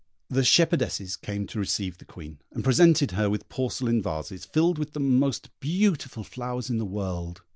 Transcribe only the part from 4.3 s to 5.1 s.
filled with the